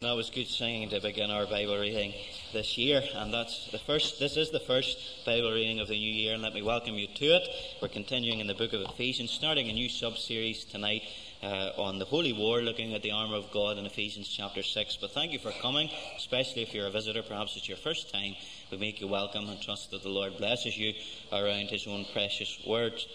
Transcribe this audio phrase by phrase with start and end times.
[0.00, 2.14] That was good singing to begin our Bible reading
[2.52, 4.20] this year, and that's the first.
[4.20, 7.08] This is the first Bible reading of the new year, and let me welcome you
[7.08, 7.48] to it.
[7.82, 11.02] We're continuing in the book of Ephesians, starting a new sub-series tonight
[11.42, 14.96] uh, on the Holy War, looking at the armour of God in Ephesians chapter six.
[14.96, 17.24] But thank you for coming, especially if you're a visitor.
[17.24, 18.36] Perhaps it's your first time.
[18.70, 20.94] We make you welcome and trust that the Lord blesses you
[21.32, 23.08] around His own precious words.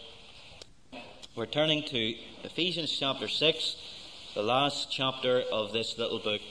[1.33, 3.77] We're turning to Ephesians chapter six,
[4.35, 6.41] the last chapter of this little book.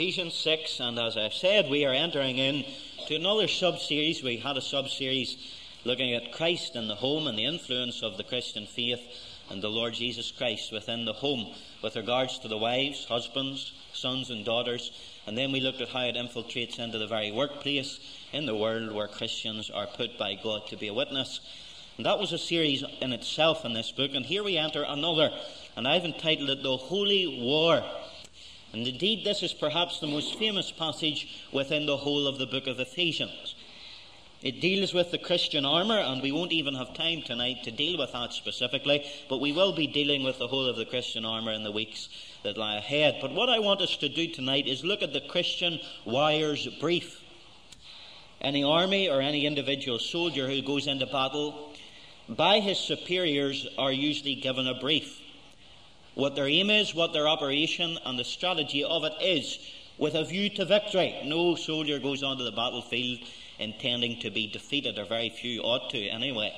[0.00, 2.64] Ephesians 6, and as I've said, we are entering in
[3.06, 4.22] to another sub series.
[4.22, 5.36] We had a sub series
[5.84, 9.02] looking at Christ in the home and the influence of the Christian faith
[9.50, 14.30] and the Lord Jesus Christ within the home with regards to the wives, husbands, sons,
[14.30, 14.90] and daughters.
[15.26, 18.00] And then we looked at how it infiltrates into the very workplace
[18.32, 21.40] in the world where Christians are put by God to be a witness.
[21.98, 24.12] And that was a series in itself in this book.
[24.14, 25.28] And here we enter another,
[25.76, 27.84] and I've entitled it The Holy War
[28.72, 32.66] and indeed, this is perhaps the most famous passage within the whole of the book
[32.66, 33.56] of Ephesians.
[34.42, 37.98] It deals with the Christian armour, and we won't even have time tonight to deal
[37.98, 41.52] with that specifically, but we will be dealing with the whole of the Christian armour
[41.52, 42.08] in the weeks
[42.42, 43.18] that lie ahead.
[43.20, 47.20] But what I want us to do tonight is look at the Christian warrior's brief.
[48.40, 51.74] Any army or any individual soldier who goes into battle,
[52.26, 55.19] by his superiors, are usually given a brief
[56.20, 59.58] what their aim is, what their operation and the strategy of it is,
[59.96, 61.18] with a view to victory.
[61.24, 63.20] No soldier goes onto the battlefield
[63.58, 66.54] intending to be defeated, or very few ought to anyway.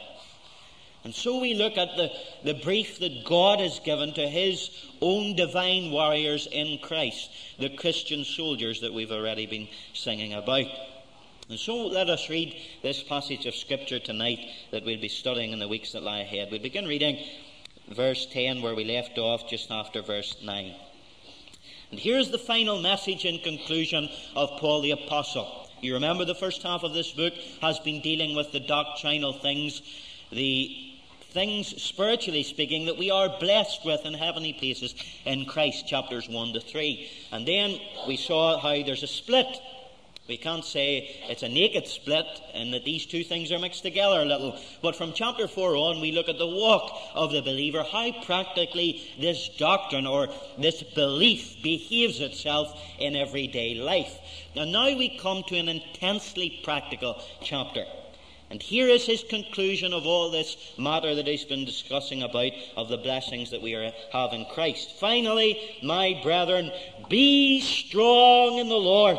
[1.05, 2.11] And so we look at the,
[2.45, 8.25] the brief that God has given to his own divine warriors in Christ, the Christian
[8.25, 10.67] soldiers that we've already been singing about.
[11.49, 14.39] And so let us read this passage of Scripture tonight
[14.71, 16.51] that we'll be studying in the weeks that lie ahead.
[16.51, 17.19] We begin reading
[17.89, 20.75] verse 10, where we left off just after verse 9.
[21.91, 25.69] And here's the final message in conclusion of Paul the Apostle.
[25.81, 29.83] You remember the first half of this book has been dealing with the doctrinal things,
[30.31, 30.93] the
[31.33, 36.53] things, spiritually speaking, that we are blessed with in heavenly places in Christ, chapters 1
[36.53, 37.11] to 3.
[37.33, 39.61] And then we saw how there's a split
[40.29, 44.21] we can't say it's a naked split and that these two things are mixed together
[44.21, 44.57] a little.
[44.81, 49.03] But from chapter 4 on, we look at the walk of the believer, how practically
[49.19, 50.29] this doctrine or
[50.59, 54.17] this belief behaves itself in everyday life.
[54.55, 57.85] And now we come to an intensely practical chapter.
[58.49, 62.89] And here is his conclusion of all this matter that he's been discussing about of
[62.89, 65.01] the blessings that we are, have in Christ.
[65.01, 66.71] Finally, my brethren,
[67.09, 69.19] be strong in the Lord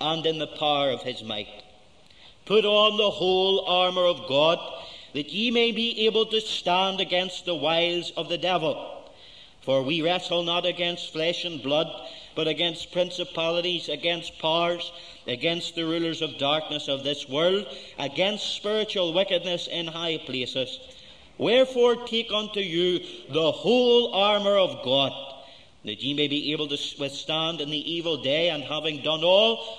[0.00, 1.48] and in the power of his might.
[2.46, 4.58] Put on the whole armour of God,
[5.12, 8.96] that ye may be able to stand against the wiles of the devil.
[9.62, 11.86] For we wrestle not against flesh and blood,
[12.34, 14.90] but against principalities, against powers,
[15.26, 17.66] against the rulers of darkness of this world,
[17.98, 20.78] against spiritual wickedness in high places.
[21.38, 23.00] Wherefore take unto you
[23.30, 25.12] the whole armour of God,
[25.84, 29.78] that ye may be able to withstand in the evil day, and having done all,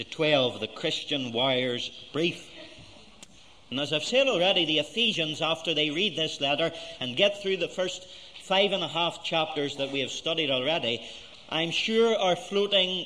[0.00, 2.48] to 12, the Christian warrior's brief.
[3.70, 7.58] And as I've said already, the Ephesians, after they read this letter and get through
[7.58, 8.08] the first
[8.42, 11.06] five and a half chapters that we have studied already,
[11.50, 13.04] I'm sure are floating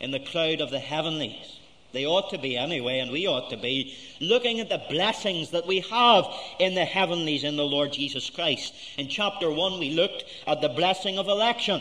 [0.00, 1.60] in the cloud of the heavenlies.
[1.92, 5.68] They ought to be anyway, and we ought to be, looking at the blessings that
[5.68, 6.26] we have
[6.58, 8.74] in the heavenlies in the Lord Jesus Christ.
[8.98, 11.80] In chapter 1, we looked at the blessing of election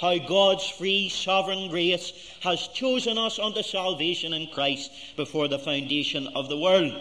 [0.00, 6.28] how God's free sovereign grace has chosen us unto salvation in Christ before the foundation
[6.28, 6.92] of the world.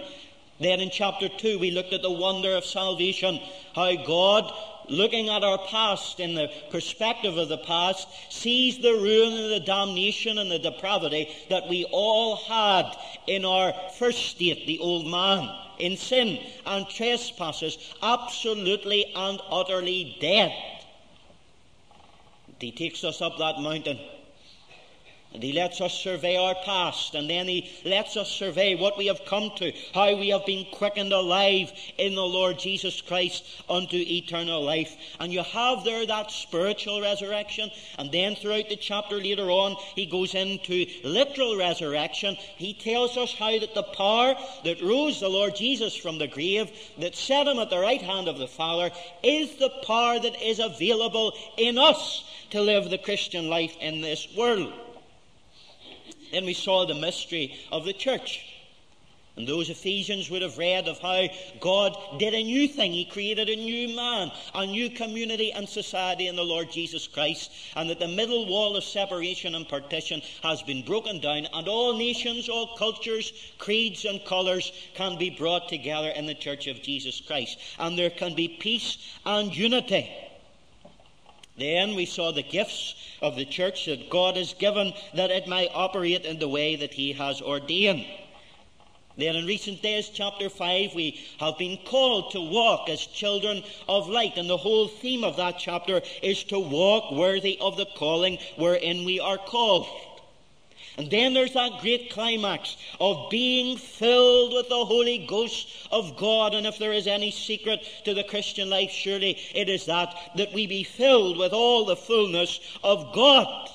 [0.60, 3.40] Then in chapter 2, we looked at the wonder of salvation,
[3.74, 4.52] how God
[4.90, 9.60] looking at our past in the perspective of the past, sees the ruin and the
[9.60, 12.96] damnation and the depravity that we all had
[13.28, 15.50] in our first state, the old man,
[15.80, 20.54] in sin and trespasses, absolutely and utterly dead.
[22.60, 24.00] He takes us up that mountain
[25.36, 29.08] and he lets us survey our past, and then he lets us survey what we
[29.08, 33.98] have come to, how we have been quickened alive in the Lord Jesus Christ unto
[33.98, 34.96] eternal life.
[35.20, 40.06] And you have there that spiritual resurrection, and then throughout the chapter later on, he
[40.06, 42.38] goes into literal resurrection.
[42.56, 46.72] He tells us how that the power that rose the Lord Jesus from the grave,
[47.00, 48.90] that set him at the right hand of the Father,
[49.22, 54.30] is the power that is available in us to live the Christian life in this
[54.38, 54.72] world.
[56.36, 58.42] Then we saw the mystery of the church.
[59.38, 61.30] And those Ephesians would have read of how
[61.62, 62.92] God did a new thing.
[62.92, 67.52] He created a new man, a new community and society in the Lord Jesus Christ,
[67.78, 71.98] and that the middle wall of separation and partition has been broken down, and all
[71.98, 77.22] nations, all cultures, creeds, and colours can be brought together in the church of Jesus
[77.22, 77.58] Christ.
[77.80, 80.12] And there can be peace and unity.
[81.58, 85.70] Then we saw the gifts of the church that God has given that it may
[85.70, 88.06] operate in the way that He has ordained.
[89.18, 94.10] Then in recent days, chapter 5, we have been called to walk as children of
[94.10, 94.38] light.
[94.38, 99.06] And the whole theme of that chapter is to walk worthy of the calling wherein
[99.06, 99.88] we are called.
[100.98, 106.54] And then there's that great climax of being filled with the Holy Ghost of God.
[106.54, 110.54] And if there is any secret to the Christian life, surely it is that, that
[110.54, 113.70] we be filled with all the fullness of God.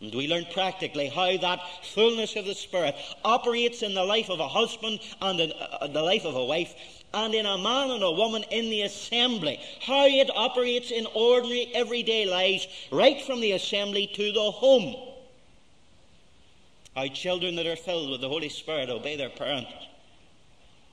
[0.00, 1.60] And we learn practically how that
[1.94, 6.02] fullness of the Spirit operates in the life of a husband and in uh, the
[6.02, 6.74] life of a wife,
[7.12, 9.60] and in a man and a woman in the assembly.
[9.82, 15.09] How it operates in ordinary, everyday lives, right from the assembly to the home.
[17.00, 19.72] How children that are filled with the Holy Spirit obey their parents.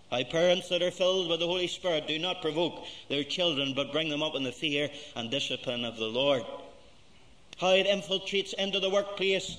[0.09, 3.91] How parents that are filled with the Holy Spirit do not provoke their children, but
[3.91, 6.45] bring them up in the fear and discipline of the Lord.
[7.57, 9.57] How it infiltrates into the workplace.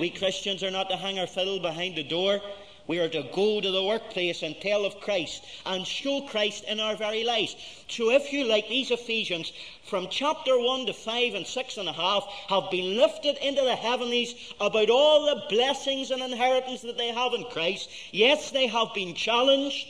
[0.00, 2.40] We Christians are not to hang our fiddle behind the door,
[2.86, 6.80] we are to go to the workplace and tell of Christ and show Christ in
[6.80, 7.54] our very lives.
[7.88, 9.52] So, if you like, these Ephesians
[9.84, 13.76] from chapter 1 to 5 and 6 and a half have been lifted into the
[13.76, 17.88] heavenlies about all the blessings and inheritance that they have in Christ.
[18.10, 19.86] Yes, they have been challenged.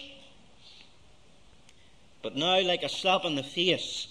[2.22, 4.06] But now, like a slap in the face,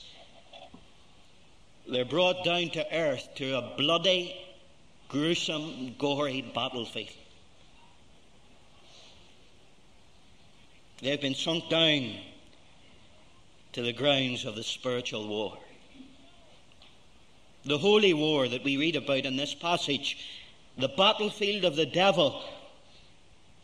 [1.88, 4.36] they're brought down to earth to a bloody,
[5.08, 7.10] gruesome, gory battlefield.
[11.02, 12.14] They've been sunk down
[13.74, 15.58] to the grounds of the spiritual war.
[17.66, 20.18] The holy war that we read about in this passage,
[20.78, 22.44] the battlefield of the devil.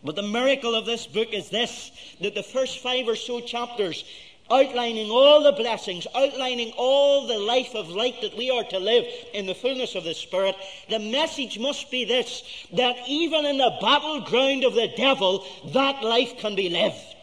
[0.04, 1.92] But the miracle of this book is this
[2.22, 4.04] that the first five or so chapters,
[4.50, 9.06] outlining all the blessings, outlining all the life of light that we are to live
[9.34, 10.56] in the fullness of the Spirit,
[10.90, 12.42] the message must be this
[12.74, 17.14] that even in the battleground of the devil, that life can be lived.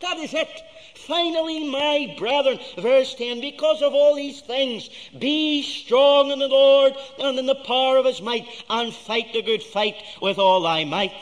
[0.00, 0.62] That is it.
[0.94, 4.88] Finally, my brethren, verse 10, because of all these things,
[5.18, 9.42] be strong in the Lord and in the power of his might, and fight the
[9.42, 11.12] good fight with all thy might.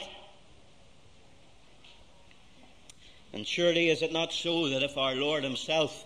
[3.32, 6.04] And surely is it not so that if our Lord himself,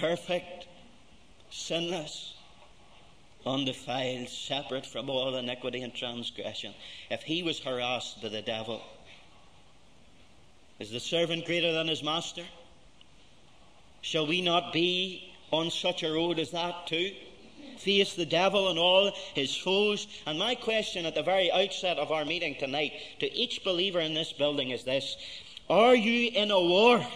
[0.00, 0.66] perfect,
[1.50, 2.34] sinless,
[3.44, 6.74] undefiled, separate from all iniquity and transgression,
[7.10, 8.82] if he was harassed by the devil,
[10.78, 12.44] is the servant greater than his master?
[14.02, 17.12] Shall we not be on such a road as that too?
[17.78, 20.06] Face the devil and all his foes.
[20.26, 24.14] And my question at the very outset of our meeting tonight to each believer in
[24.14, 25.16] this building is this
[25.68, 27.06] Are you in a war?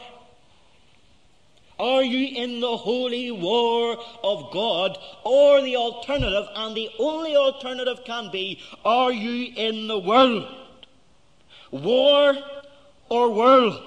[1.78, 4.98] Are you in the holy war of God?
[5.24, 10.46] Or the alternative, and the only alternative can be, are you in the world?
[11.70, 12.36] War
[13.10, 13.78] or world.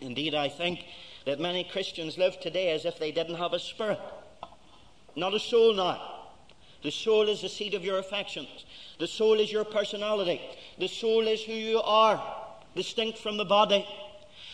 [0.00, 0.80] Indeed, I think
[1.24, 4.00] that many Christians live today as if they didn't have a spirit,
[5.16, 6.16] not a soul now.
[6.82, 8.64] The soul is the seat of your affections.
[8.98, 10.40] The soul is your personality.
[10.78, 12.22] The soul is who you are,
[12.74, 13.86] distinct from the body.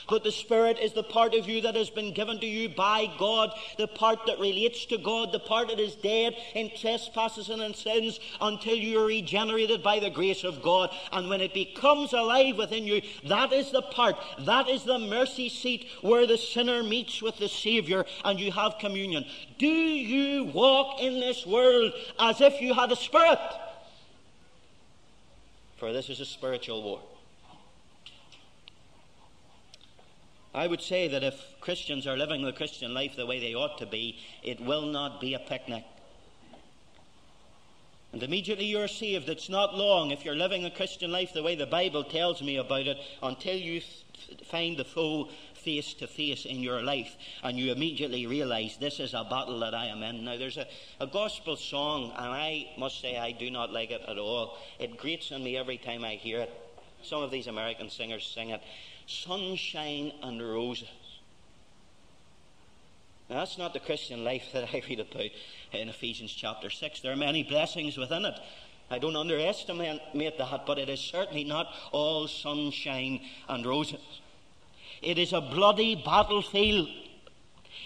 [0.09, 3.11] But the Spirit is the part of you that has been given to you by
[3.19, 7.61] God, the part that relates to God, the part that is dead in trespasses and
[7.61, 10.91] in sins until you are regenerated by the grace of God.
[11.13, 15.49] And when it becomes alive within you, that is the part, that is the mercy
[15.49, 19.25] seat where the sinner meets with the Saviour and you have communion.
[19.59, 23.41] Do you walk in this world as if you had a spirit?
[25.79, 27.01] For this is a spiritual war.
[30.57, 33.77] I would say that if Christians are living the Christian life the way they ought
[33.79, 35.85] to be, it will not be a picnic.
[38.15, 41.57] And immediately you're saved, it's not long if you're living a Christian life the way
[41.57, 43.83] the Bible tells me about it until you
[44.47, 49.13] find the foe face to face in your life and you immediately realize this is
[49.13, 50.25] a battle that I am in.
[50.25, 50.67] Now, there's a,
[51.01, 54.57] a gospel song, and I must say I do not like it at all.
[54.79, 56.55] It grates on me every time I hear it.
[57.03, 58.63] Some of these American singers sing it
[59.07, 60.89] sunshine and roses.
[63.29, 65.31] Now, that's not the Christian life that I read about
[65.73, 67.01] in Ephesians chapter 6.
[67.01, 68.35] There are many blessings within it.
[68.89, 74.21] I don't underestimate that, but it is certainly not all sunshine and roses.
[75.03, 76.89] It is a bloody battlefield.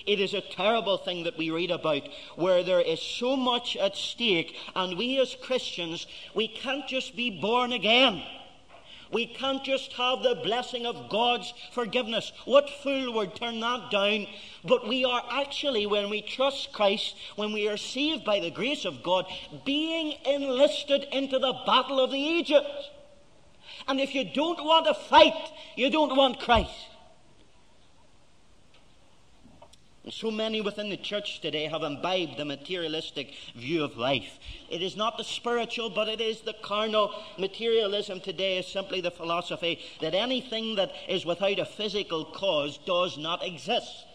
[0.07, 3.97] It is a terrible thing that we read about where there is so much at
[3.97, 8.23] stake, and we as Christians, we can't just be born again.
[9.13, 12.33] We can't just have the blessing of God's forgiveness.
[12.45, 14.27] What fool would turn that down?
[14.65, 18.85] But we are actually, when we trust Christ, when we are saved by the grace
[18.85, 19.27] of God,
[19.65, 22.63] being enlisted into the battle of the ages.
[23.89, 26.71] And if you don't want to fight, you don't want Christ.
[29.63, 34.39] And so many within the church today have imbibed the materialistic view of life.
[34.71, 37.13] It is not the spiritual, but it is the carnal.
[37.39, 43.19] Materialism today is simply the philosophy that anything that is without a physical cause does
[43.19, 44.07] not exist.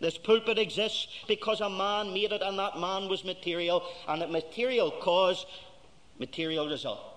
[0.00, 4.26] This pulpit exists because a man made it, and that man was material, and a
[4.26, 5.46] material cause,
[6.18, 7.13] material result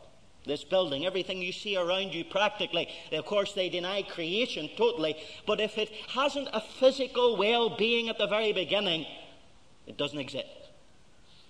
[0.47, 2.87] this building, everything you see around you practically.
[3.11, 8.17] Of course, they deny creation totally, but if it hasn't a physical well being at
[8.17, 9.05] the very beginning,
[9.85, 10.47] it doesn't exist.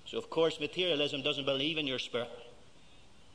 [0.05, 2.29] So, of course, materialism doesn't believe in your spirit.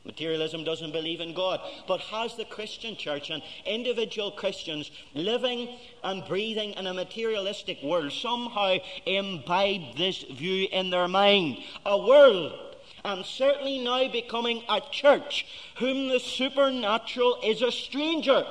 [0.05, 1.61] Materialism doesn't believe in God.
[1.87, 8.11] But has the Christian church and individual Christians living and breathing in a materialistic world
[8.11, 11.59] somehow imbibed this view in their mind?
[11.85, 12.72] A world
[13.05, 15.45] and certainly now becoming a church
[15.77, 18.45] whom the supernatural is a stranger.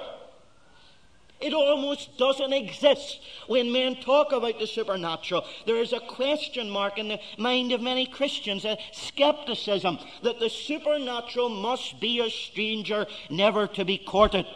[1.41, 3.21] It almost doesn't exist.
[3.49, 7.81] When men talk about the supernatural, there is a question mark in the mind of
[7.81, 14.47] many Christians, a skepticism that the supernatural must be a stranger, never to be courted.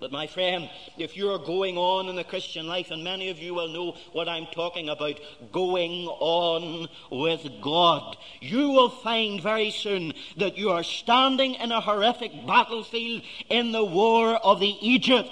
[0.00, 3.52] But, my friend, if you're going on in the Christian life, and many of you
[3.52, 5.20] will know what I'm talking about,
[5.52, 11.82] going on with God, you will find very soon that you are standing in a
[11.82, 15.30] horrific battlefield in the war of the Egypt.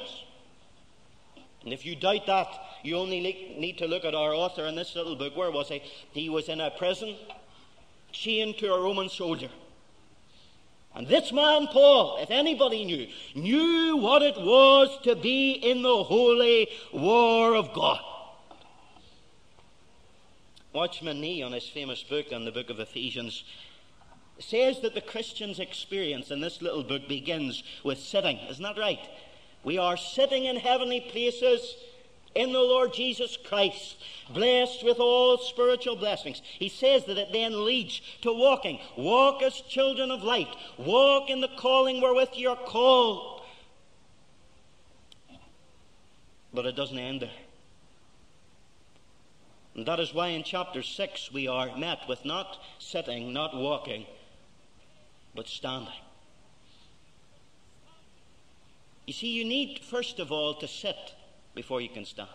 [1.65, 2.49] And if you doubt that,
[2.83, 3.21] you only
[3.59, 5.35] need to look at our author in this little book.
[5.35, 5.83] Where was he?
[6.13, 7.17] He was in a prison,
[8.13, 9.49] chained to a Roman soldier.
[10.99, 16.03] And this man, Paul, if anybody knew, knew what it was to be in the
[16.03, 18.01] holy war of God.
[20.73, 23.45] Watchman Nee, on his famous book on the book of Ephesians,
[24.41, 28.37] says that the Christian's experience in this little book begins with sitting.
[28.51, 29.09] Isn't that right?
[29.63, 31.77] We are sitting in heavenly places
[32.39, 33.97] in the Lord Jesus Christ,
[34.33, 36.41] blessed with all spiritual blessings.
[36.45, 38.79] He says that it then leads to walking.
[38.97, 40.47] Walk as children of light.
[40.79, 43.43] Walk in the calling wherewith you are called.
[46.55, 47.31] But it doesn't end there.
[49.75, 54.07] And that is why in chapter 6 we are met with not sitting, not walking,
[55.35, 55.93] but standing.
[59.07, 61.15] You see, you need first of all to sit
[61.55, 62.29] before you can stand.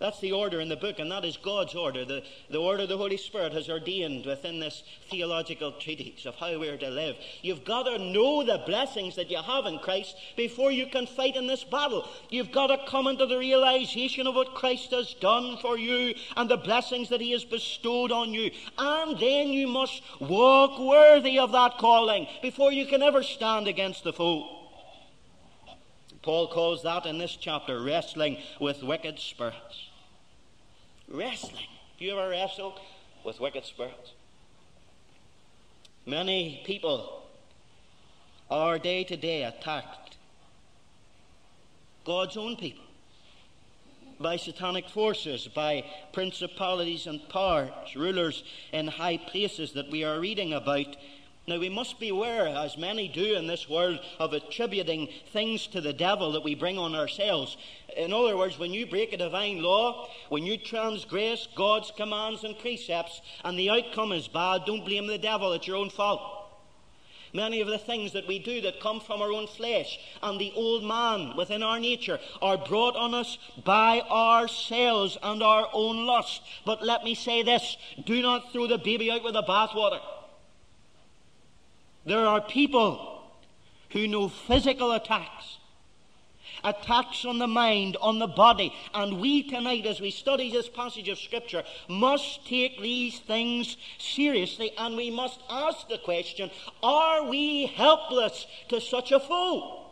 [0.00, 2.96] That's the order in the book, and that is God's order, the, the order the
[2.96, 7.16] Holy Spirit has ordained within this theological treatise of how we are to live.
[7.42, 11.36] You've got to know the blessings that you have in Christ before you can fight
[11.36, 12.08] in this battle.
[12.30, 16.50] You've got to come into the realization of what Christ has done for you and
[16.50, 18.50] the blessings that He has bestowed on you.
[18.78, 24.04] And then you must walk worthy of that calling before you can ever stand against
[24.04, 24.59] the foe.
[26.22, 29.88] Paul calls that in this chapter wrestling with wicked spirits.
[31.08, 31.66] Wrestling.
[31.92, 32.78] Have you ever wrestled
[33.24, 34.12] with wicked spirits?
[36.06, 37.22] Many people
[38.50, 40.16] are day to day attacked
[42.04, 42.84] God's own people,
[44.18, 50.52] by satanic forces, by principalities and powers, rulers in high places that we are reading
[50.52, 50.96] about.
[51.50, 55.92] Now, we must beware, as many do in this world, of attributing things to the
[55.92, 57.56] devil that we bring on ourselves.
[57.96, 62.56] In other words, when you break a divine law, when you transgress God's commands and
[62.56, 66.20] precepts, and the outcome is bad, don't blame the devil, it's your own fault.
[67.32, 70.52] Many of the things that we do that come from our own flesh and the
[70.54, 76.42] old man within our nature are brought on us by ourselves and our own lust.
[76.64, 80.00] But let me say this do not throw the baby out with the bathwater.
[82.10, 83.22] There are people
[83.90, 85.58] who know physical attacks
[86.64, 88.74] attacks on the mind, on the body.
[88.92, 94.72] And we tonight, as we study this passage of Scripture, must take these things seriously
[94.76, 96.50] and we must ask the question
[96.82, 99.86] are we helpless to such a foe?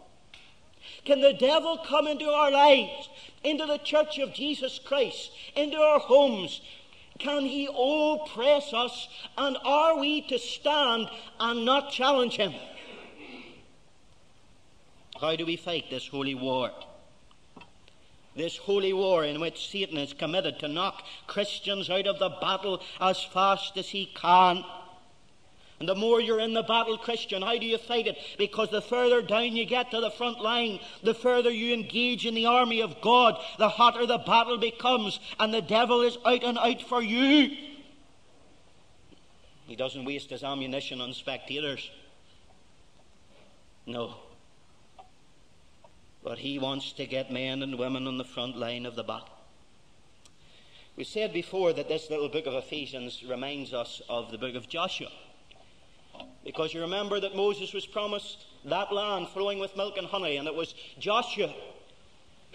[1.04, 3.08] Can the devil come into our lives,
[3.44, 6.62] into the church of Jesus Christ, into our homes?
[7.18, 9.08] Can he oppress us?
[9.36, 11.08] And are we to stand
[11.40, 12.54] and not challenge him?
[15.20, 16.70] How do we fight this holy war?
[18.36, 22.80] This holy war in which Satan is committed to knock Christians out of the battle
[23.00, 24.64] as fast as he can.
[25.80, 28.18] And the more you're in the battle, Christian, how do you fight it?
[28.36, 32.34] Because the further down you get to the front line, the further you engage in
[32.34, 36.58] the army of God, the hotter the battle becomes, and the devil is out and
[36.58, 37.56] out for you.
[39.68, 41.88] He doesn't waste his ammunition on spectators.
[43.86, 44.16] No.
[46.24, 49.28] But he wants to get men and women on the front line of the battle.
[50.96, 54.68] We said before that this little book of Ephesians reminds us of the book of
[54.68, 55.10] Joshua.
[56.44, 60.48] Because you remember that Moses was promised that land flowing with milk and honey, and
[60.48, 61.54] it was Joshua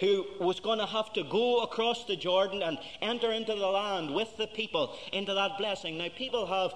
[0.00, 4.12] who was going to have to go across the Jordan and enter into the land
[4.12, 5.98] with the people into that blessing.
[5.98, 6.74] Now, people have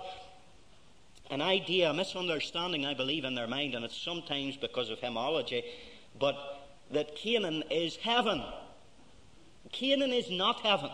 [1.30, 5.64] an idea, a misunderstanding, I believe, in their mind, and it's sometimes because of hymnology,
[6.18, 6.36] but
[6.92, 8.42] that Canaan is heaven.
[9.72, 10.90] Canaan is not heaven.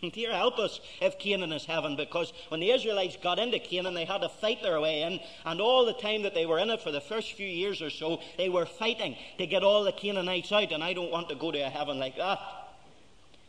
[0.12, 4.04] Dear, help us if Canaan is heaven, because when the Israelites got into Canaan, they
[4.04, 6.80] had to fight their way in, and all the time that they were in it
[6.80, 10.52] for the first few years or so, they were fighting to get all the Canaanites
[10.52, 12.38] out, and I don't want to go to a heaven like that.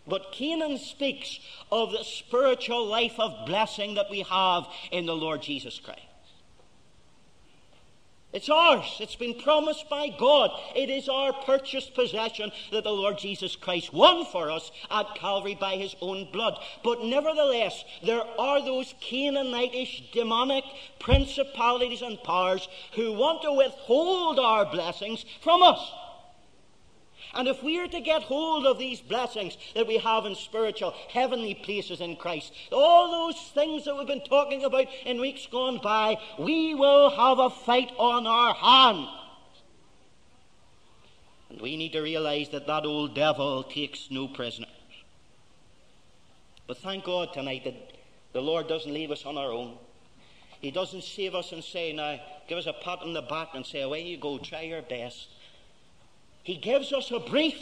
[0.07, 1.39] But Canaan speaks
[1.71, 6.01] of the spiritual life of blessing that we have in the Lord Jesus Christ.
[8.33, 8.97] It's ours.
[9.01, 10.51] It's been promised by God.
[10.73, 15.55] It is our purchased possession that the Lord Jesus Christ won for us at Calvary
[15.55, 16.57] by his own blood.
[16.81, 20.63] But nevertheless, there are those Canaanitish demonic
[20.99, 25.91] principalities and powers who want to withhold our blessings from us.
[27.33, 30.93] And if we are to get hold of these blessings that we have in spiritual,
[31.09, 35.79] heavenly places in Christ, all those things that we've been talking about in weeks gone
[35.81, 39.09] by, we will have a fight on our hands.
[41.49, 44.69] And we need to realize that that old devil takes no prisoners.
[46.67, 47.75] But thank God tonight that
[48.33, 49.77] the Lord doesn't leave us on our own.
[50.61, 53.65] He doesn't save us and say, now, give us a pat on the back and
[53.65, 55.27] say, away you go, try your best.
[56.43, 57.59] He gives us a brief.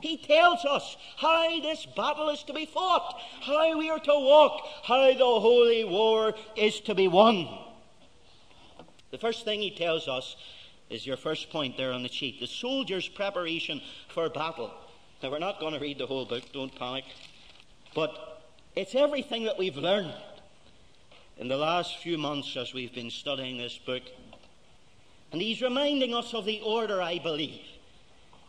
[0.00, 4.60] He tells us how this battle is to be fought, how we are to walk,
[4.84, 7.48] how the holy war is to be won.
[9.10, 10.36] The first thing he tells us
[10.90, 14.70] is your first point there on the sheet the soldier's preparation for battle.
[15.22, 17.04] Now, we're not going to read the whole book, don't panic.
[17.94, 18.42] But
[18.76, 20.12] it's everything that we've learned
[21.38, 24.02] in the last few months as we've been studying this book.
[25.34, 27.60] And he's reminding us of the order, I believe.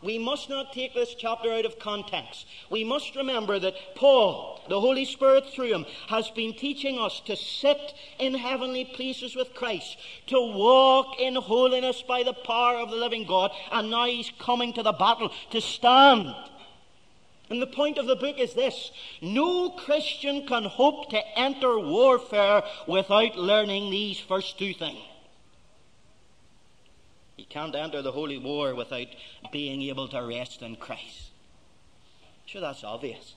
[0.03, 2.45] We must not take this chapter out of context.
[2.69, 7.35] We must remember that Paul, the Holy Spirit through him, has been teaching us to
[7.35, 12.97] sit in heavenly places with Christ, to walk in holiness by the power of the
[12.97, 16.35] living God, and now he's coming to the battle to stand.
[17.49, 18.91] And the point of the book is this
[19.23, 24.99] no Christian can hope to enter warfare without learning these first two things.
[27.55, 29.07] Can't enter the holy war without
[29.49, 31.29] being able to rest in Christ.
[32.45, 33.35] Sure, that's obvious.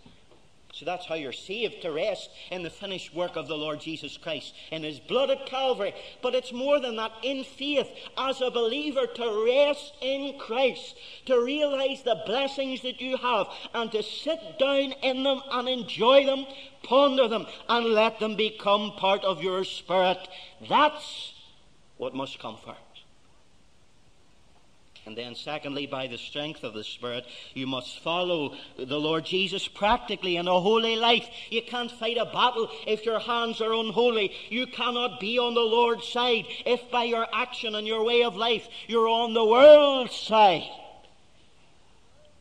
[0.73, 4.17] So that's how you're saved to rest in the finished work of the Lord Jesus
[4.17, 5.95] Christ, in His blood at Calvary.
[6.21, 7.13] But it's more than that.
[7.23, 13.19] In faith, as a believer, to rest in Christ, to realize the blessings that you
[13.19, 16.45] have, and to sit down in them and enjoy them,
[16.83, 20.27] ponder them, and let them become part of your spirit.
[20.69, 21.35] That's
[21.99, 22.88] what must come first.
[25.09, 29.67] And then, secondly, by the strength of the Spirit, you must follow the Lord Jesus
[29.67, 31.27] practically in a holy life.
[31.49, 34.33] You can't fight a battle if your hands are unholy.
[34.51, 38.37] You cannot be on the Lord's side if by your action and your way of
[38.37, 40.69] life you're on the world's side.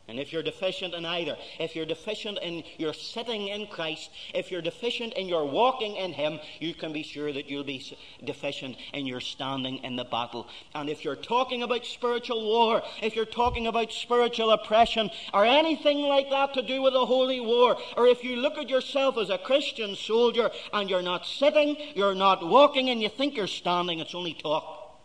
[0.08, 4.50] And if you're deficient in either, if you're deficient in your sitting in Christ, if
[4.50, 7.84] you're deficient in your walking in Him, you can be sure that you'll be
[8.24, 10.48] deficient in your standing in the battle.
[10.74, 15.98] And if you're talking about spiritual war, if you're talking about spiritual oppression, or anything
[15.98, 19.28] like that to do with a holy war, or if you look at yourself as
[19.28, 23.98] a Christian soldier and you're not sitting, you're not walking, and you think you're standing,
[24.00, 24.98] it's only talk.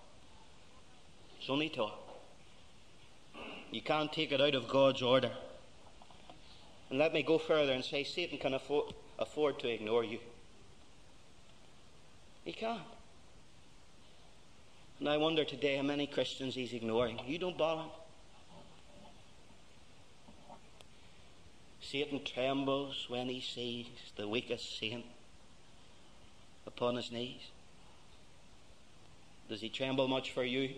[1.42, 2.03] It's only talk.
[3.74, 5.32] You can't take it out of God's order.
[6.92, 10.20] And let me go further and say Satan can afford, afford to ignore you.
[12.46, 12.82] He can't.
[15.00, 17.20] And I wonder today how many Christians he's ignoring.
[17.26, 17.90] You don't bother.
[21.82, 25.04] Satan trembles when he sees the weakest saint
[26.68, 27.42] upon his knees.
[29.50, 30.76] Does he tremble much for you?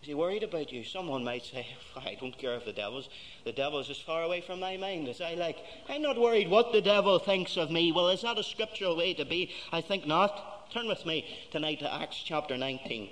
[0.00, 0.84] Is he worried about you?
[0.84, 3.08] Someone might say, I don't care if the devil's
[3.44, 5.58] the devil's as far away from my mind as I like.
[5.88, 7.90] I'm not worried what the devil thinks of me.
[7.92, 9.50] Well, is that a scriptural way to be?
[9.72, 10.70] I think not.
[10.70, 13.08] Turn with me tonight to Acts chapter 19.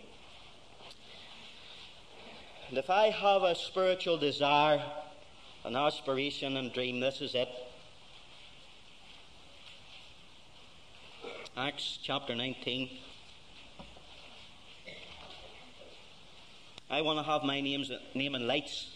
[2.69, 4.83] And if I have a spiritual desire,
[5.65, 7.49] an aspiration and dream, this is it.
[11.57, 12.91] Acts chapter 19.
[16.89, 18.89] I want to have my name's, name in lights.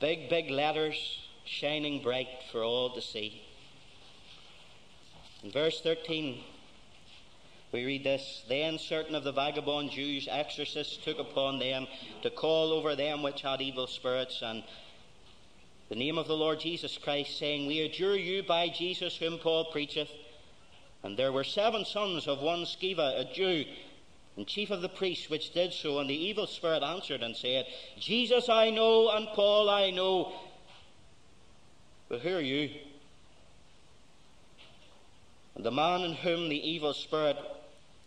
[0.00, 3.42] Big, big letters, shining bright for all to see.
[5.44, 6.40] In verse 13,
[7.70, 11.86] we read this Then certain of the vagabond Jews, exorcists, took upon them
[12.22, 14.64] to call over them which had evil spirits and
[15.90, 19.66] the name of the Lord Jesus Christ, saying, We adjure you by Jesus whom Paul
[19.70, 20.08] preacheth.
[21.04, 23.66] And there were seven sons of one Sceva, a Jew,
[24.36, 25.98] and chief of the priests which did so.
[25.98, 27.66] And the evil spirit answered and said,
[27.98, 30.32] Jesus I know, and Paul I know.
[32.08, 32.70] But who are you?
[35.54, 37.36] And the man in whom the evil spirit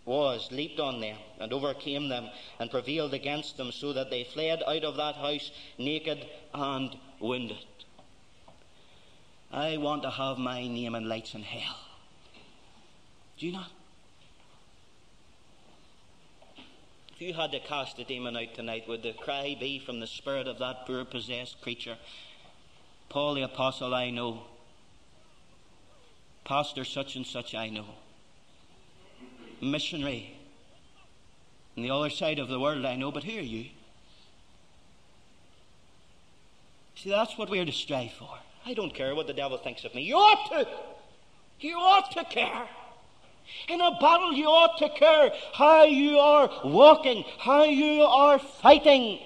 [0.06, 4.63] was leaped on them and overcame them and prevailed against them, so that they fled
[4.66, 7.66] out of that house naked and wounded.
[9.52, 11.78] I want to have my name in lights in hell.
[13.38, 13.72] Do you not?
[17.17, 20.06] If you had to cast a demon out tonight, would the cry be from the
[20.06, 21.97] spirit of that poor possessed creature?
[23.10, 24.43] Paul the Apostle, I know.
[26.43, 27.86] Pastor such and such, I know.
[29.60, 30.38] Missionary
[31.75, 33.65] on the other side of the world, I know, but who are you?
[36.97, 38.38] See, that's what we're to strive for.
[38.63, 40.03] I don't care what the devil thinks of me.
[40.03, 40.67] You ought to.
[41.62, 42.67] You ought to care.
[43.67, 49.19] In a battle, you ought to care how you are walking, how you are fighting.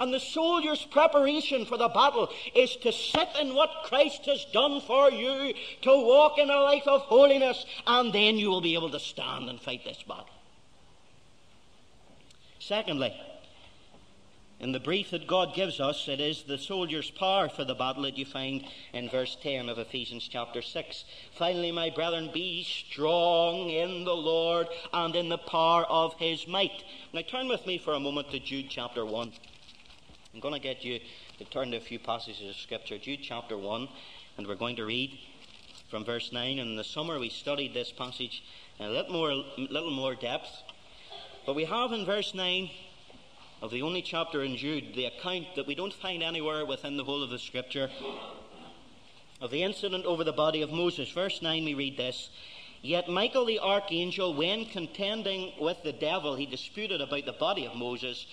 [0.00, 4.80] And the soldier's preparation for the battle is to sit in what Christ has done
[4.80, 8.90] for you, to walk in a life of holiness, and then you will be able
[8.90, 10.26] to stand and fight this battle.
[12.60, 13.14] Secondly,
[14.60, 18.02] in the brief that God gives us, it is the soldier's power for the battle
[18.02, 21.04] that you find in verse 10 of Ephesians chapter 6.
[21.36, 26.82] Finally, my brethren, be strong in the Lord and in the power of his might.
[27.12, 29.32] Now, turn with me for a moment to Jude chapter 1.
[30.34, 30.98] I'm going to get you
[31.38, 32.98] to turn to a few passages of Scripture.
[32.98, 33.88] Jude chapter 1,
[34.38, 35.18] and we're going to read
[35.88, 36.58] from verse 9.
[36.58, 38.42] And in the summer, we studied this passage
[38.80, 40.50] in a little more, little more depth.
[41.46, 42.68] But we have in verse 9
[43.60, 47.04] of the only chapter in Jude, the account that we don't find anywhere within the
[47.04, 47.90] whole of the scripture
[49.40, 51.10] of the incident over the body of Moses.
[51.10, 52.30] Verse 9, we read this
[52.82, 57.74] Yet Michael the archangel, when contending with the devil, he disputed about the body of
[57.74, 58.26] Moses,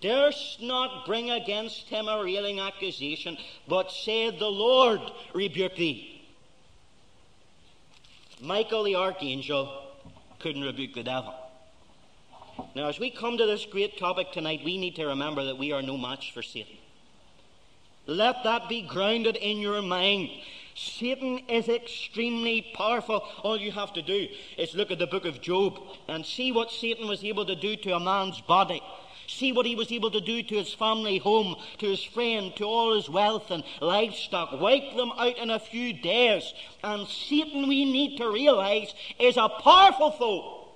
[0.00, 3.36] durst not bring against him a railing accusation,
[3.66, 5.00] but said, The Lord
[5.34, 6.22] rebuke thee.
[8.40, 9.82] Michael the archangel
[10.38, 11.34] couldn't rebuke the devil.
[12.74, 15.72] Now, as we come to this great topic tonight, we need to remember that we
[15.72, 16.76] are no match for Satan.
[18.06, 20.30] Let that be grounded in your mind.
[20.74, 23.22] Satan is extremely powerful.
[23.42, 26.70] All you have to do is look at the book of Job and see what
[26.70, 28.80] Satan was able to do to a man's body.
[29.26, 32.64] See what he was able to do to his family home, to his friend, to
[32.64, 34.58] all his wealth and livestock.
[34.58, 36.54] Wipe them out in a few days.
[36.82, 40.67] And Satan, we need to realize, is a powerful foe.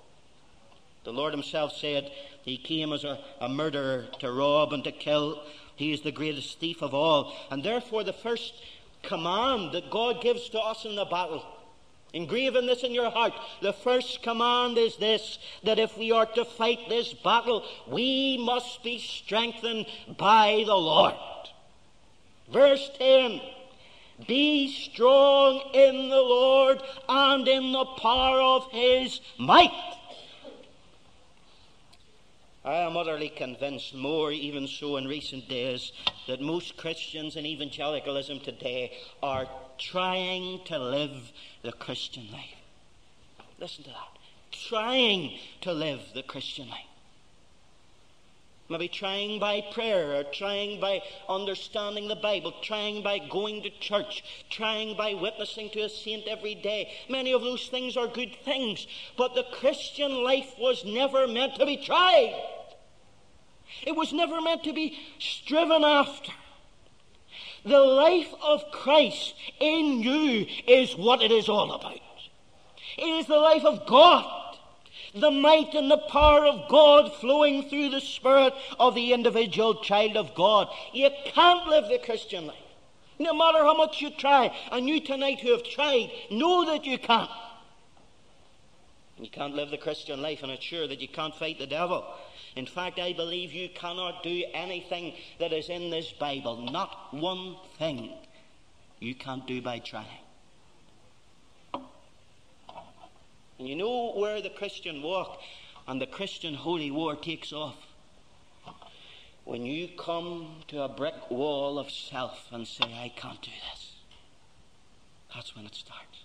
[1.04, 2.10] The Lord Himself said
[2.42, 5.42] He came as a, a murderer to rob and to kill.
[5.74, 7.34] He is the greatest thief of all.
[7.50, 8.54] And therefore, the first
[9.02, 11.44] command that God gives to us in the battle,
[12.12, 16.44] engraving this in your heart, the first command is this that if we are to
[16.44, 19.86] fight this battle, we must be strengthened
[20.18, 21.14] by the Lord.
[22.52, 23.40] Verse 10
[24.28, 29.72] Be strong in the Lord and in the power of his might.
[32.64, 35.92] I am utterly convinced, more even so in recent days,
[36.28, 39.48] that most Christians in evangelicalism today are
[39.78, 42.54] trying to live the Christian life.
[43.58, 44.18] Listen to that.
[44.52, 46.91] Trying to live the Christian life.
[48.72, 54.24] Maybe trying by prayer, or trying by understanding the Bible, trying by going to church,
[54.48, 56.90] trying by witnessing to a saint every day.
[57.06, 58.86] Many of those things are good things,
[59.18, 62.34] but the Christian life was never meant to be tried.
[63.86, 66.32] It was never meant to be striven after.
[67.66, 72.00] The life of Christ in you is what it is all about.
[72.96, 74.51] It is the life of God
[75.14, 80.16] the might and the power of God flowing through the spirit of the individual child
[80.16, 80.68] of God.
[80.92, 82.56] You can't live the Christian life.
[83.18, 86.98] No matter how much you try, and you tonight who have tried, know that you
[86.98, 87.30] can't.
[89.18, 92.04] You can't live the Christian life, and it's sure that you can't fight the devil.
[92.56, 96.56] In fact, I believe you cannot do anything that is in this Bible.
[96.56, 98.12] Not one thing
[98.98, 100.21] you can't do by trying.
[103.58, 105.40] And you know where the Christian walk
[105.86, 107.76] and the Christian holy war takes off?
[109.44, 113.92] When you come to a brick wall of self and say, I can't do this.
[115.34, 116.24] That's when it starts.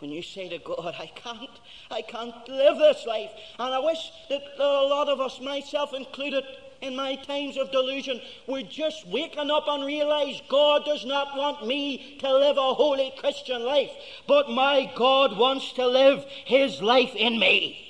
[0.00, 1.50] When you say to God, I can't,
[1.90, 3.30] I can't live this life.
[3.58, 6.44] And I wish that a lot of us, myself included,
[6.80, 11.66] in my times of delusion were just waking up and realize God does not want
[11.66, 13.90] me to live a holy Christian life,
[14.26, 17.82] but my God wants to live His life in me.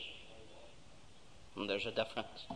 [1.56, 2.46] And there's a difference.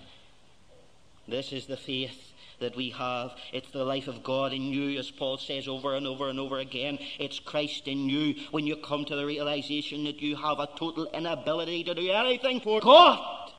[1.26, 3.32] This is the faith that we have.
[3.52, 6.58] It's the life of God in you, as Paul says over and over and over
[6.58, 6.98] again.
[7.18, 11.06] It's Christ in you when you come to the realization that you have a total
[11.12, 13.52] inability to do anything for God.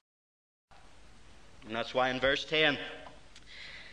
[1.67, 2.77] And that's why in verse 10,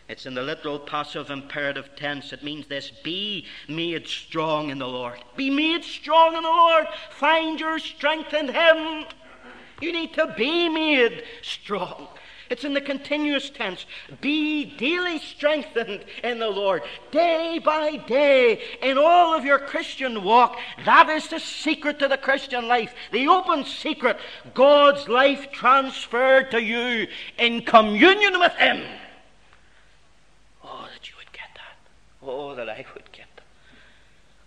[0.09, 2.33] it's in the literal passive imperative tense.
[2.33, 5.19] It means this be made strong in the Lord.
[5.37, 6.87] Be made strong in the Lord.
[7.11, 9.05] Find your strength in Him.
[9.83, 12.09] You need to be made strong.
[12.51, 13.85] It's in the continuous tense.
[14.21, 20.59] Be daily strengthened in the Lord, day by day, in all of your Christian walk.
[20.85, 22.95] That is the secret to the Christian life.
[23.13, 24.19] The open secret.
[24.55, 27.09] God's life transferred to you
[27.39, 28.83] in communion with Him.
[30.65, 32.27] Oh, that you would get that.
[32.27, 33.45] Oh, that I would get that.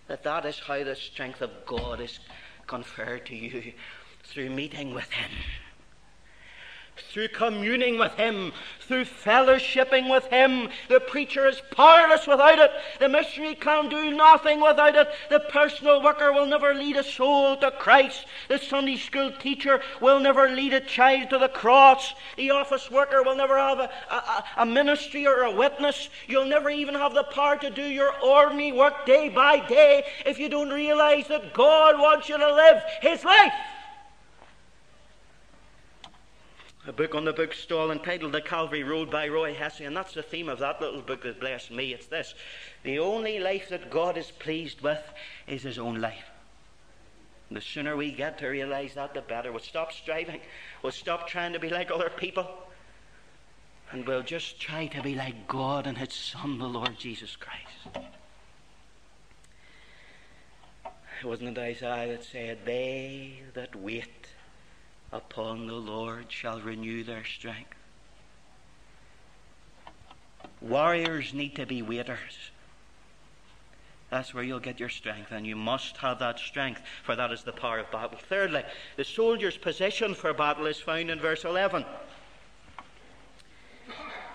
[0.08, 2.18] That that is how the strength of God is
[2.66, 3.72] conferred to you
[4.24, 5.30] through meeting with Him
[7.10, 10.68] through communing with Him, through fellowshipping with Him.
[10.88, 12.70] The preacher is powerless without it.
[13.00, 15.08] The missionary can do nothing without it.
[15.30, 18.26] The personal worker will never lead a soul to Christ.
[18.48, 22.14] The Sunday school teacher will never lead a child to the cross.
[22.36, 26.08] The office worker will never have a, a, a ministry or a witness.
[26.26, 30.38] You'll never even have the power to do your ordinary work day by day if
[30.38, 33.52] you don't realize that God wants you to live His life
[36.86, 40.22] a book on the bookstall entitled The Calvary Road by Roy Hession, and that's the
[40.22, 41.92] theme of that little book that blessed me.
[41.92, 42.34] It's this
[42.82, 45.02] The only life that God is pleased with
[45.46, 46.30] is His own life.
[47.48, 49.52] And the sooner we get to realize that, the better.
[49.52, 50.40] We'll stop striving,
[50.82, 52.48] we'll stop trying to be like other people,
[53.92, 58.08] and we'll just try to be like God and His Son, the Lord Jesus Christ.
[61.20, 64.26] It wasn't it Isaiah that said, They that wait
[65.12, 67.76] upon the Lord shall renew their strength.
[70.60, 72.50] Warriors need to be waiters.
[74.10, 77.42] That's where you'll get your strength, and you must have that strength, for that is
[77.42, 78.18] the power of battle.
[78.28, 78.62] Thirdly,
[78.96, 81.84] the soldier's position for battle is found in verse 11.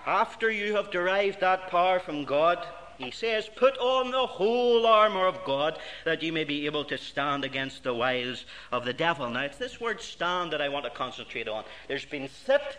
[0.04, 2.66] After you have derived that power from God,
[2.98, 6.98] he says, Put on the whole armour of God that you may be able to
[6.98, 9.30] stand against the wiles of the devil.
[9.30, 11.64] Now, it's this word stand that I want to concentrate on.
[11.86, 12.78] There's been sit,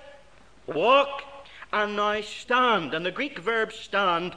[0.68, 1.24] walk,
[1.72, 2.94] and now stand.
[2.94, 4.36] And the Greek verb stand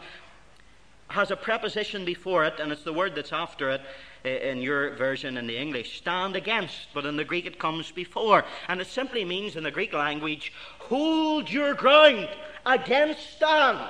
[1.09, 3.83] has a preposition before it, and it's the word that's after it.
[4.25, 7.91] Eh, in your version in the English, stand against, but in the Greek it comes
[7.91, 8.45] before.
[8.69, 12.29] And it simply means in the Greek language, hold your ground
[12.65, 13.81] against stand.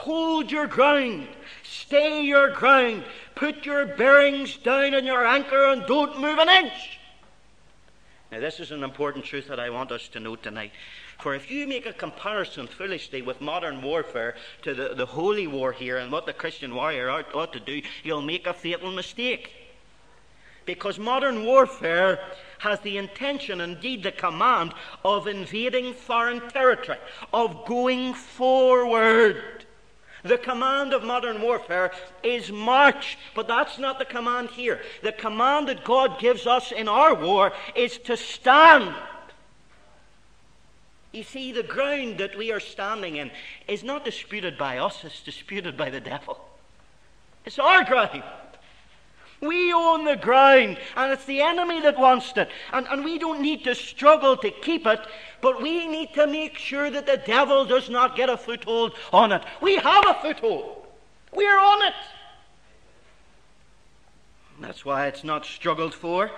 [0.00, 1.28] Hold your ground.
[1.62, 3.04] Stay your ground.
[3.34, 6.98] Put your bearings down in your anchor and don't move an inch.
[8.32, 10.72] Now, this is an important truth that I want us to know tonight.
[11.18, 15.70] For if you make a comparison foolishly with modern warfare to the, the holy war
[15.70, 19.52] here and what the Christian warrior ought, ought to do, you'll make a fatal mistake.
[20.64, 22.20] Because modern warfare
[22.60, 24.72] has the intention, indeed the command,
[25.04, 26.98] of invading foreign territory,
[27.34, 29.59] of going forward.
[30.22, 34.80] The command of modern warfare is march, but that's not the command here.
[35.02, 38.94] The command that God gives us in our war is to stand.
[41.12, 43.30] You see, the ground that we are standing in
[43.66, 46.38] is not disputed by us, it's disputed by the devil.
[47.44, 48.22] It's our ground.
[49.40, 52.50] We own the ground, and it's the enemy that wants it.
[52.72, 55.00] And, and we don't need to struggle to keep it,
[55.40, 59.32] but we need to make sure that the devil does not get a foothold on
[59.32, 59.42] it.
[59.62, 60.86] We have a foothold,
[61.32, 61.94] we're on it.
[64.60, 66.30] That's why it's not struggled for.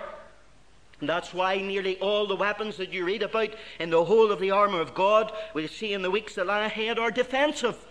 [1.01, 4.51] That's why nearly all the weapons that you read about in the whole of the
[4.51, 7.85] armour of God, we see in the weeks that lie ahead, are defensive.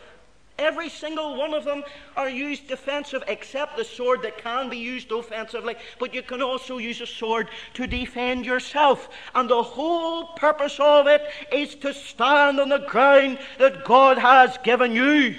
[0.58, 1.82] Every single one of them
[2.16, 5.76] are used defensive, except the sword that can be used offensively.
[5.98, 9.08] But you can also use a sword to defend yourself.
[9.34, 14.58] And the whole purpose of it is to stand on the ground that God has
[14.58, 15.34] given you.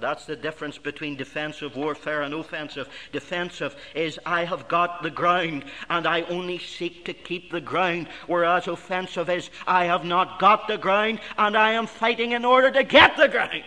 [0.00, 2.88] That's the difference between defensive warfare and offensive.
[3.12, 8.08] Defensive is I have got the ground and I only seek to keep the ground,
[8.26, 12.70] whereas offensive is I have not got the ground and I am fighting in order
[12.70, 13.62] to get the ground.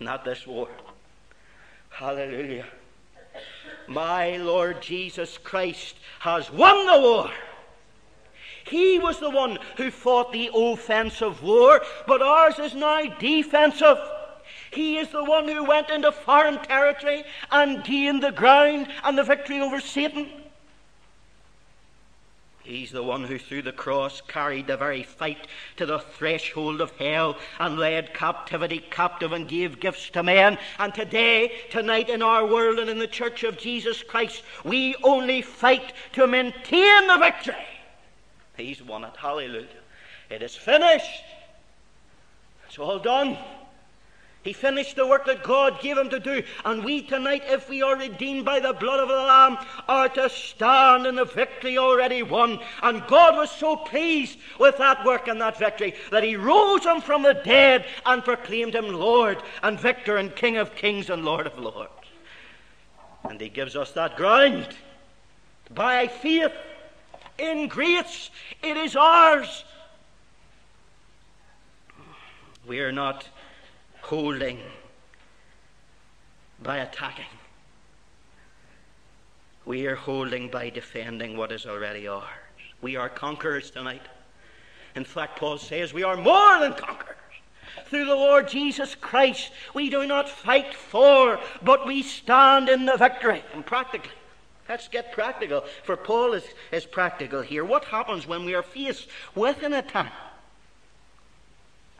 [0.00, 0.68] Not this war.
[1.90, 2.66] Hallelujah.
[3.88, 7.30] My Lord Jesus Christ has won the war.
[8.68, 13.98] He was the one who fought the offensive war, but ours is now defensive.
[14.76, 19.24] He is the one who went into foreign territory and gained the ground and the
[19.24, 20.28] victory over Satan.
[22.62, 25.46] He's the one who, through the cross, carried the very fight
[25.78, 30.58] to the threshold of hell and led captivity captive and gave gifts to men.
[30.78, 35.40] And today, tonight, in our world and in the church of Jesus Christ, we only
[35.40, 37.54] fight to maintain the victory.
[38.58, 39.16] He's won it.
[39.16, 39.68] Hallelujah.
[40.28, 41.22] It is finished.
[42.66, 43.38] It's all done.
[44.46, 46.40] He finished the work that God gave him to do.
[46.64, 50.30] And we tonight, if we are redeemed by the blood of the Lamb, are to
[50.30, 52.60] stand in the victory already won.
[52.80, 57.00] And God was so pleased with that work and that victory that he rose him
[57.00, 61.48] from the dead and proclaimed him Lord and Victor and King of kings and Lord
[61.48, 61.90] of lords.
[63.24, 64.68] And he gives us that ground
[65.74, 66.52] by faith
[67.36, 68.30] in grace.
[68.62, 69.64] It is ours.
[72.64, 73.28] We are not
[74.06, 74.60] holding
[76.62, 77.24] by attacking.
[79.64, 82.24] We are holding by defending what is already ours.
[82.80, 84.02] We are conquerors tonight.
[84.94, 87.16] In fact, Paul says we are more than conquerors.
[87.86, 92.96] Through the Lord Jesus Christ, we do not fight for, but we stand in the
[92.96, 93.42] victory.
[93.54, 94.12] And practically,
[94.68, 97.64] let's get practical, for Paul is, is practical here.
[97.64, 100.12] What happens when we are faced with an attack?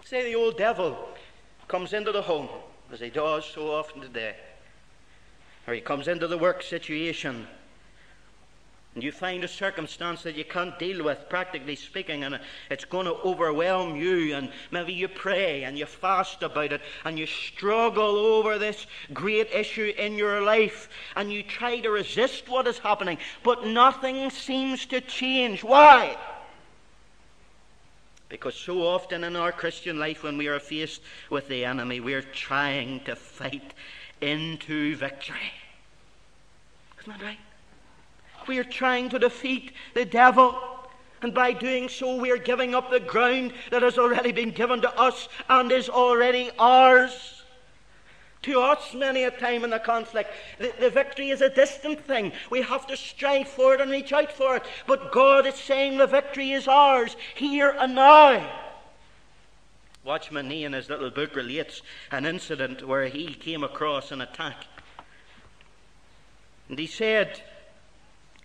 [0.04, 0.96] Say the old devil
[1.68, 2.48] comes into the home,
[2.92, 4.34] as he does so often today,
[5.66, 7.46] or he comes into the work situation,
[8.94, 13.04] and you find a circumstance that you can't deal with, practically speaking, and it's going
[13.04, 18.16] to overwhelm you, and maybe you pray and you fast about it, and you struggle
[18.16, 23.18] over this great issue in your life, and you try to resist what is happening,
[23.42, 25.62] but nothing seems to change.
[25.62, 26.16] Why?
[28.28, 32.22] Because so often in our Christian life, when we are faced with the enemy, we're
[32.22, 33.74] trying to fight
[34.20, 35.52] into victory.
[37.00, 37.38] Isn't that right?
[38.48, 40.58] We are trying to defeat the devil.
[41.22, 44.80] And by doing so, we are giving up the ground that has already been given
[44.82, 47.35] to us and is already ours
[48.46, 50.30] to us many a time in the conflict.
[50.58, 52.32] The, the, victory is a distant thing.
[52.48, 54.62] We have to strive for it and reach out for it.
[54.86, 58.48] But God is saying the victory is ours here and now.
[60.04, 64.66] Watchman Nee in his little book relates an incident where he came across an attack.
[66.68, 67.42] And he said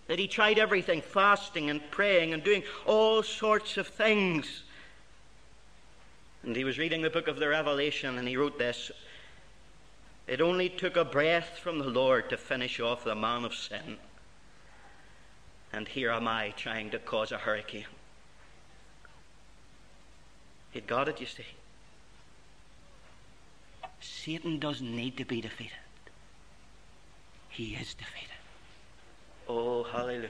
[0.07, 4.63] that he tried everything fasting and praying and doing all sorts of things.
[6.41, 8.91] And he was reading the book of the Revelation and he wrote this
[10.31, 13.97] It only took a breath from the Lord to finish off the man of sin.
[15.73, 17.83] And here am I trying to cause a hurricane.
[20.71, 21.47] He'd got it, you see.
[23.99, 25.73] Satan doesn't need to be defeated.
[27.49, 28.29] He is defeated.
[29.49, 30.29] Oh, hallelujah.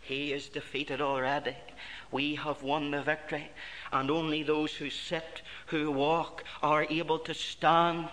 [0.00, 1.56] He is defeated already.
[2.10, 3.50] We have won the victory,
[3.92, 8.08] and only those who sit, who walk, are able to stand.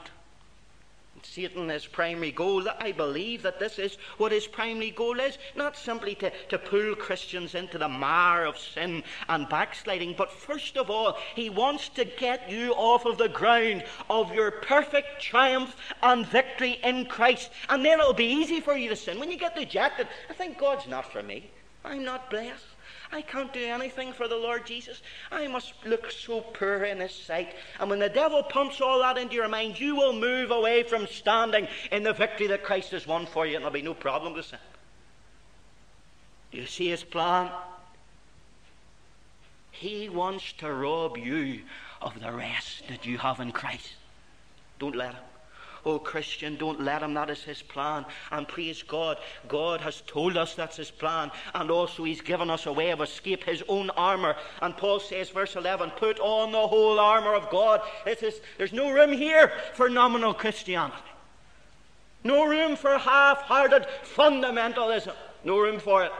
[1.25, 5.37] Satan, his primary goal, I believe that this is what his primary goal is.
[5.55, 10.77] Not simply to, to pull Christians into the mire of sin and backsliding, but first
[10.77, 15.75] of all, he wants to get you off of the ground of your perfect triumph
[16.01, 17.51] and victory in Christ.
[17.69, 19.19] And then it'll be easy for you to sin.
[19.19, 21.49] When you get dejected, I think God's not for me.
[21.83, 22.70] I'm not blessed.
[23.11, 25.01] I can't do anything for the Lord Jesus.
[25.31, 27.55] I must look so poor in His sight.
[27.79, 31.07] And when the devil pumps all that into your mind, you will move away from
[31.07, 34.35] standing in the victory that Christ has won for you, and there'll be no problem
[34.35, 34.59] to sin.
[36.51, 37.51] Do you see His plan?
[39.71, 41.61] He wants to rob you
[42.01, 43.95] of the rest that you have in Christ.
[44.79, 45.23] Don't let him.
[45.85, 47.13] Oh, Christian, don't let him.
[47.15, 48.05] That is his plan.
[48.31, 49.17] And praise God,
[49.47, 51.31] God has told us that's his plan.
[51.55, 54.35] And also, he's given us a way of escape, his own armour.
[54.61, 57.81] And Paul says, verse 11, put on the whole armour of God.
[58.05, 60.97] Is, there's no room here for nominal Christianity.
[62.23, 65.15] No room for half hearted fundamentalism.
[65.43, 66.11] No room for it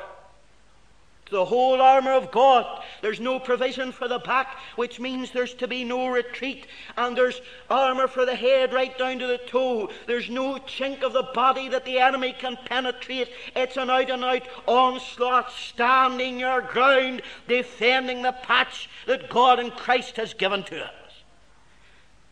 [1.31, 2.83] the whole armour of God.
[3.01, 6.67] There's no provision for the back, which means there's to be no retreat.
[6.95, 9.89] And there's armour for the head right down to the toe.
[10.05, 13.29] There's no chink of the body that the enemy can penetrate.
[13.55, 19.71] It's an out and out onslaught, standing your ground, defending the patch that God and
[19.71, 20.91] Christ has given to us.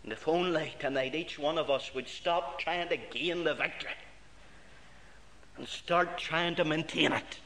[0.04, 3.91] And if only tonight each one of us would stop trying to gain the victory
[5.58, 7.39] and start trying to maintain it.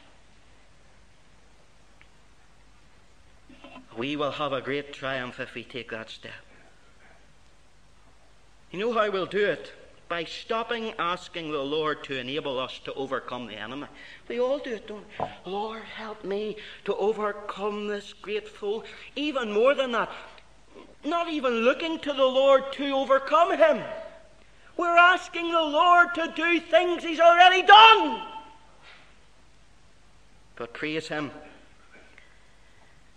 [3.97, 6.31] We will have a great triumph if we take that step.
[8.71, 9.71] You know how we'll do it?
[10.09, 13.87] By stopping asking the Lord to enable us to overcome the enemy.
[14.27, 15.51] We all do it, don't we?
[15.51, 18.83] Lord, help me to overcome this great foe.
[19.15, 20.09] Even more than that,
[21.03, 23.83] not even looking to the Lord to overcome him.
[24.77, 28.21] We're asking the Lord to do things he's already done.
[30.55, 31.31] But praise him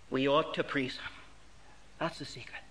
[0.09, 1.11] we ought to praise Him.
[1.99, 2.61] That's the secret.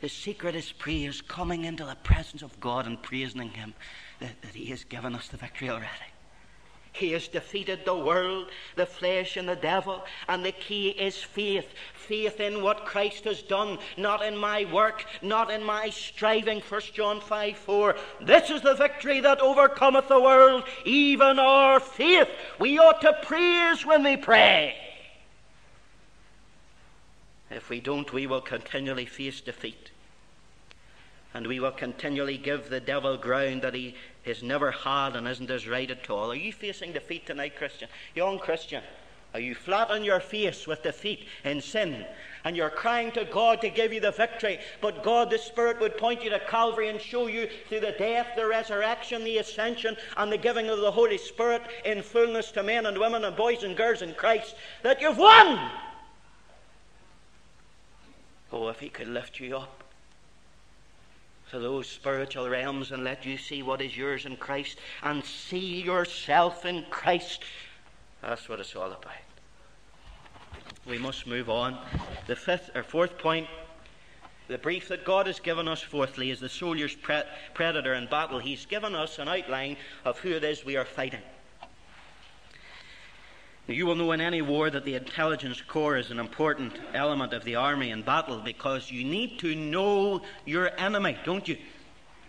[0.00, 3.74] The secret is praise, coming into the presence of God and praising Him
[4.20, 6.12] that, that He has given us the victory already.
[6.92, 10.04] He has defeated the world, the flesh, and the devil.
[10.28, 11.66] And the key is faith.
[11.94, 16.60] Faith in what Christ has done, not in my work, not in my striving.
[16.60, 17.96] 1 John 5 4.
[18.22, 22.28] This is the victory that overcometh the world, even our faith.
[22.58, 24.87] We ought to praise when we pray.
[27.50, 29.90] If we don't, we will continually face defeat.
[31.34, 33.94] And we will continually give the devil ground that he
[34.24, 36.30] has never had and isn't his right at all.
[36.30, 37.88] Are you facing defeat tonight, Christian?
[38.14, 38.82] Young Christian,
[39.34, 42.06] are you flat on your face with defeat in sin?
[42.44, 45.98] And you're crying to God to give you the victory, but God the Spirit would
[45.98, 50.32] point you to Calvary and show you through the death, the resurrection, the ascension, and
[50.32, 53.76] the giving of the Holy Spirit in fullness to men and women and boys and
[53.76, 55.70] girls in Christ that you've won!
[58.52, 59.84] Oh, if He could lift you up
[61.50, 65.80] to those spiritual realms and let you see what is yours in Christ and see
[65.80, 67.42] yourself in Christ.
[68.22, 69.12] That's what it's all about.
[70.86, 71.78] We must move on.
[72.26, 73.46] The fifth or fourth point,
[74.48, 77.22] the brief that God has given us, fourthly, is the soldier's pre-
[77.54, 78.38] predator in battle.
[78.38, 81.22] He's given us an outline of who it is we are fighting.
[83.68, 87.44] You will know in any war that the intelligence corps is an important element of
[87.44, 91.58] the army in battle because you need to know your enemy, don't you?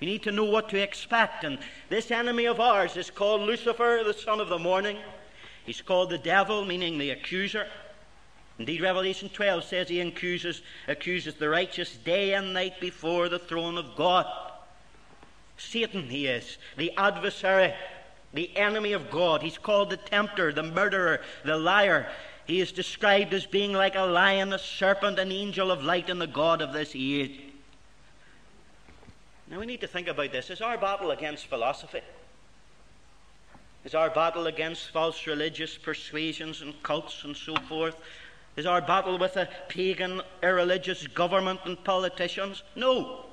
[0.01, 1.45] You need to know what to expect.
[1.45, 4.97] And this enemy of ours is called Lucifer, the son of the morning.
[5.65, 7.67] He's called the devil, meaning the accuser.
[8.57, 13.77] Indeed, Revelation 12 says he accuses, accuses the righteous day and night before the throne
[13.77, 14.25] of God.
[15.57, 17.73] Satan, he is, the adversary
[18.33, 19.41] the enemy of God.
[19.41, 22.07] He's called the tempter, the murderer, the liar.
[22.45, 26.19] He is described as being like a lion, a serpent, an angel of light, and
[26.21, 27.39] the God of this age.
[29.49, 30.49] Now we need to think about this.
[30.49, 32.01] Is our battle against philosophy?
[33.85, 37.95] Is our battle against false religious persuasions and cults and so forth?
[38.55, 42.61] Is our battle with a pagan, irreligious government and politicians?
[42.75, 43.25] No.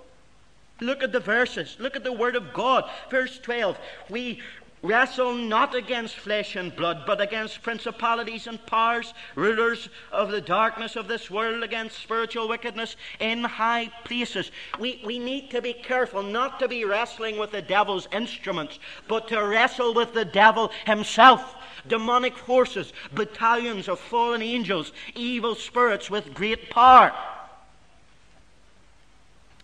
[0.81, 1.77] Look at the verses.
[1.81, 2.89] Look at the Word of God.
[3.11, 3.79] Verse 12.
[4.09, 4.41] We
[4.87, 10.97] wrestle not against flesh and blood, but against principalities and powers, rulers of the darkness
[10.97, 14.51] of this world, against spiritual wickedness in high places.
[14.79, 18.79] We, we need to be careful not to be wrestling with the devil's instruments,
[19.09, 21.55] but to wrestle with the devil himself.
[21.89, 27.13] Demonic forces, battalions of fallen angels, evil spirits with great power.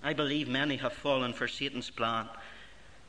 [0.04, 2.28] I believe many have fallen for Satan's plan.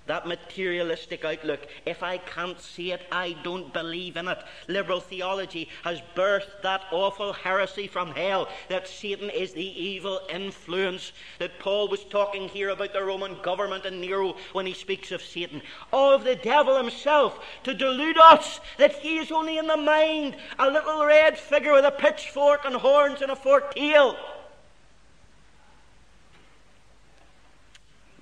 [0.06, 4.38] That materialistic outlook, if I can't see it, I don't believe in it.
[4.68, 11.14] Liberal theology has birthed that awful heresy from hell that Satan is the evil influence.
[11.40, 15.22] That Paul was talking here about the Roman government and Nero when he speaks of
[15.22, 15.62] Satan.
[15.94, 20.70] Of the devil himself to delude us that he is only in the mind a
[20.70, 24.18] little red figure with a pitchfork and horns and a forked tail.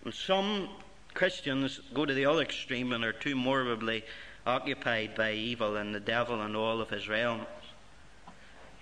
[0.05, 0.69] And some
[1.13, 4.03] Christians go to the other extreme and are too morbidly
[4.45, 7.45] occupied by evil and the devil and all of his realms.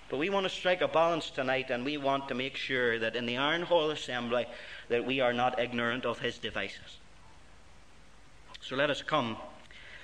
[0.09, 3.15] But we want to strike a balance tonight and we want to make sure that
[3.15, 4.47] in the Iron Hall Assembly
[4.89, 6.97] that we are not ignorant of his devices.
[8.61, 9.37] So let us come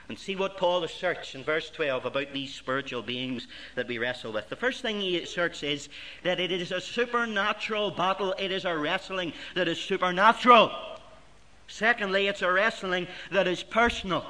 [0.08, 4.32] and see what Paul asserts in verse 12 about these spiritual beings that we wrestle
[4.32, 4.50] with.
[4.50, 5.90] The first thing he asserts is
[6.24, 10.72] that it is a supernatural battle, it is a wrestling that is supernatural.
[11.68, 14.26] Secondly, it's a wrestling that is personal.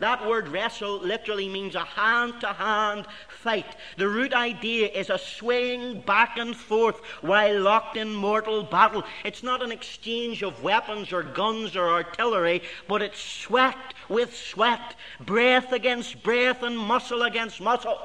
[0.00, 3.76] That word wrestle literally means a hand to hand fight.
[3.96, 9.04] The root idea is a swaying back and forth while locked in mortal battle.
[9.24, 13.76] It's not an exchange of weapons or guns or artillery, but it's sweat
[14.08, 17.98] with sweat, breath against breath, and muscle against muscle.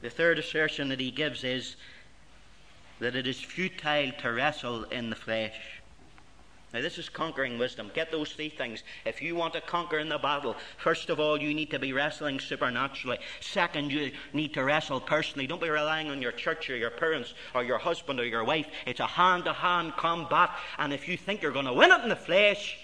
[0.00, 1.76] The third assertion that he gives is
[2.98, 5.81] that it is futile to wrestle in the flesh.
[6.72, 7.90] Now, this is conquering wisdom.
[7.92, 8.82] Get those three things.
[9.04, 11.92] If you want to conquer in the battle, first of all, you need to be
[11.92, 13.18] wrestling supernaturally.
[13.40, 15.46] Second, you need to wrestle personally.
[15.46, 18.66] Don't be relying on your church or your parents or your husband or your wife.
[18.86, 20.50] It's a hand to hand combat.
[20.78, 22.78] And if you think you're going to win it in the flesh,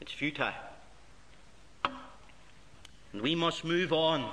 [0.00, 0.52] it's futile.
[1.84, 4.28] And we must move on.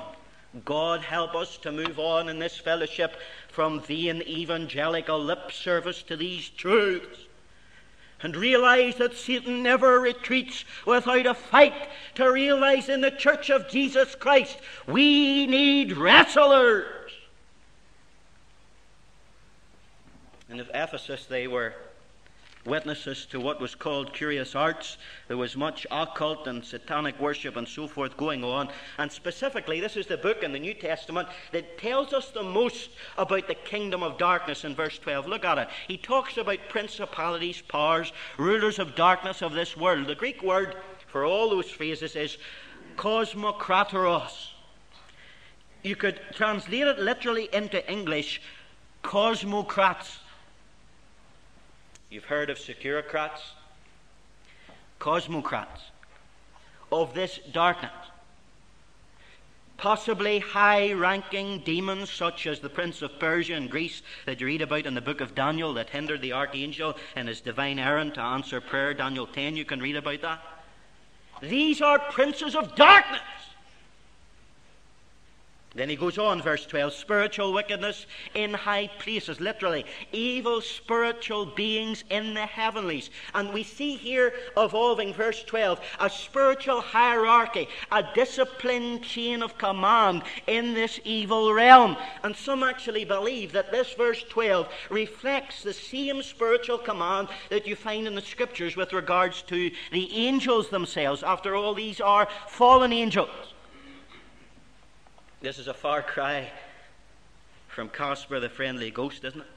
[0.63, 3.17] God help us to move on in this fellowship
[3.49, 7.19] from vain evangelical lip service to these truths
[8.25, 11.75] and realize that Satan never retreats without a fight.
[12.15, 14.57] To realize in the church of Jesus Christ,
[14.87, 17.11] we need wrestlers.
[20.49, 21.75] In Ephesus, they were
[22.65, 24.97] witnesses to what was called curious arts.
[25.27, 28.69] There was much occult and satanic worship and so forth going on.
[28.97, 32.89] And specifically, this is the book in the New Testament that tells us the most
[33.17, 35.27] about the kingdom of darkness in verse 12.
[35.27, 35.69] Look at it.
[35.87, 40.07] He talks about principalities, powers, rulers of darkness of this world.
[40.07, 40.75] The Greek word
[41.07, 42.37] for all those phrases is
[42.97, 44.49] cosmokratoros.
[45.83, 48.41] You could translate it literally into English
[49.03, 50.19] cosmocrats.
[52.15, 53.41] You've heard of securocrats,
[54.99, 55.81] cosmocrats,
[56.89, 57.91] of this darkness.
[59.75, 64.61] Possibly high ranking demons such as the Prince of Persia in Greece that you read
[64.61, 68.21] about in the book of Daniel that hindered the archangel in his divine errand to
[68.21, 68.93] answer prayer.
[68.93, 70.41] Daniel 10, you can read about that.
[71.41, 73.19] These are princes of darkness.
[75.75, 82.05] Then he goes on, verse 12 spiritual wickedness in high places, literally, evil spiritual beings
[82.09, 83.09] in the heavenlies.
[83.33, 90.23] And we see here evolving, verse 12, a spiritual hierarchy, a disciplined chain of command
[90.47, 91.97] in this evil realm.
[92.23, 97.75] And some actually believe that this verse 12 reflects the same spiritual command that you
[97.75, 101.21] find in the scriptures with regards to the angels themselves.
[101.21, 103.54] After all, these are fallen angels.
[105.45, 106.51] This is a far cry
[107.67, 109.47] from Casper the Friendly Ghost, isn't it?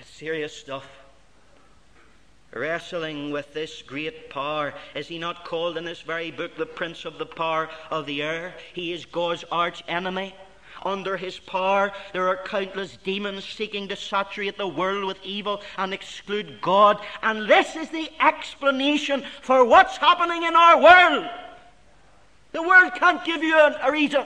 [0.00, 0.86] It's serious stuff.
[2.52, 4.74] Wrestling with this great power.
[4.94, 8.22] Is he not called in this very book the Prince of the Power of the
[8.22, 8.54] Air?
[8.74, 10.36] He is God's arch enemy.
[10.84, 15.92] Under his power, there are countless demons seeking to saturate the world with evil and
[15.92, 17.00] exclude God.
[17.24, 21.28] And this is the explanation for what's happening in our world.
[22.52, 24.24] The world can't give you a reason.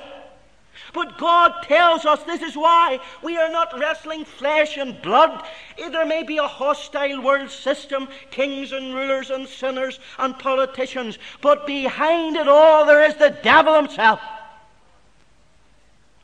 [0.92, 5.46] But God tells us this is why we are not wrestling flesh and blood.
[5.78, 11.18] Eh, there may be a hostile world system, kings and rulers and sinners and politicians,
[11.40, 14.20] but behind it all there is the devil himself.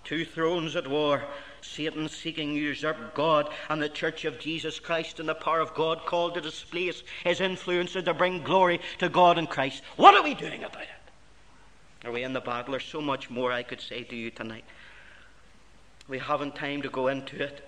[0.05, 1.25] Two thrones at war,
[1.61, 5.75] Satan seeking to usurp God and the church of Jesus Christ and the power of
[5.75, 9.83] God called to displace his influence and to bring glory to God and Christ.
[9.97, 10.89] What are we doing about it?
[12.11, 12.73] We in the battle?
[12.73, 14.65] There's so much more I could say to you tonight.
[16.09, 17.65] We haven't time to go into it.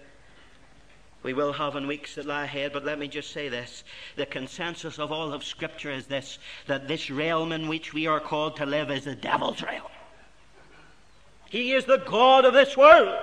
[1.22, 3.84] We will have in weeks that lie ahead, but let me just say this.
[4.16, 8.20] The consensus of all of Scripture is this that this realm in which we are
[8.20, 9.91] called to live is the devil's realm.
[11.51, 13.18] He is the God of this world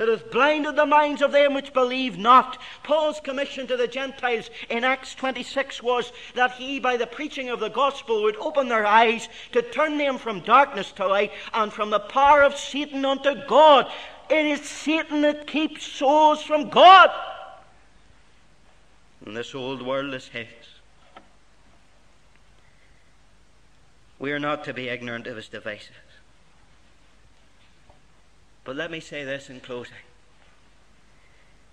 [0.00, 2.56] that hath blinded the minds of them which believe not.
[2.82, 7.60] Paul's commission to the Gentiles in Acts 26 was that he, by the preaching of
[7.60, 11.90] the gospel, would open their eyes to turn them from darkness to light and from
[11.90, 13.92] the power of Satan unto God.
[14.30, 17.10] It is Satan that keeps souls from God.
[19.26, 20.46] And this old world is his.
[24.18, 26.09] We are not to be ignorant of his devices.
[28.64, 29.94] But let me say this in closing.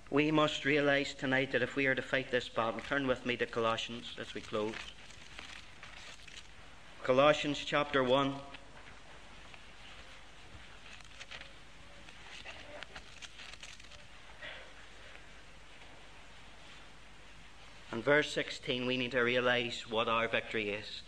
[0.09, 3.35] We must realize tonight that if we are to fight this battle, turn with me
[3.37, 4.73] to Colossians as we close.
[7.03, 8.33] Colossians chapter 1.
[17.91, 21.01] And verse 16, we need to realize what our victory is.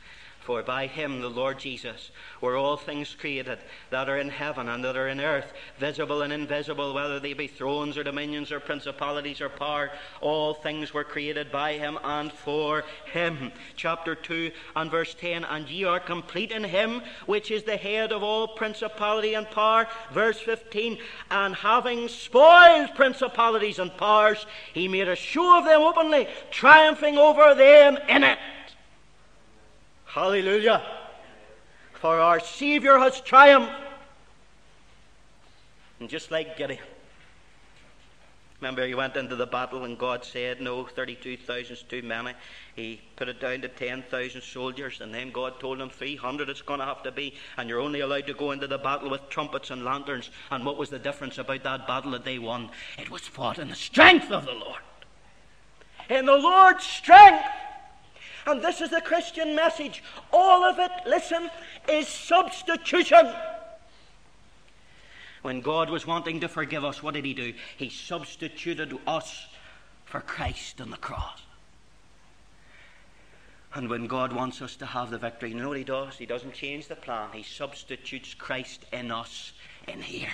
[0.49, 2.09] For by him, the Lord Jesus,
[2.41, 3.59] were all things created
[3.91, 7.45] that are in heaven and that are in earth, visible and invisible, whether they be
[7.45, 9.91] thrones or dominions or principalities or power.
[10.21, 12.83] All things were created by him and for
[13.13, 13.51] him.
[13.75, 18.11] Chapter 2 and verse 10 And ye are complete in him, which is the head
[18.11, 19.87] of all principality and power.
[20.11, 20.97] Verse 15
[21.29, 27.53] And having spoiled principalities and powers, he made a show of them openly, triumphing over
[27.53, 28.39] them in it.
[30.09, 30.81] Hallelujah.
[31.93, 33.71] For our Savior has triumphed.
[35.99, 36.79] And just like Gideon.
[38.59, 42.33] Remember, he went into the battle and God said, No, 32,000 is too many.
[42.75, 46.79] He put it down to 10,000 soldiers, and then God told him 300 it's going
[46.79, 49.69] to have to be, and you're only allowed to go into the battle with trumpets
[49.69, 50.31] and lanterns.
[50.49, 52.71] And what was the difference about that battle that they won?
[52.97, 54.81] It was fought in the strength of the Lord.
[56.09, 57.45] In the Lord's strength.
[58.49, 60.03] And this is the Christian message.
[60.33, 61.51] All of it, listen,
[61.87, 63.31] is substitution.
[65.43, 67.53] When God was wanting to forgive us, what did He do?
[67.77, 69.47] He substituted us
[70.03, 71.43] for Christ on the cross.
[73.75, 76.17] And when God wants us to have the victory, you know what He does?
[76.17, 79.53] He doesn't change the plan, He substitutes Christ in us
[79.87, 80.33] in here.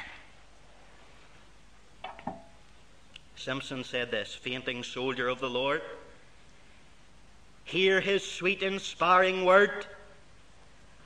[3.36, 5.82] Simpson said this fainting soldier of the Lord.
[7.66, 9.88] Hear his sweet, inspiring word.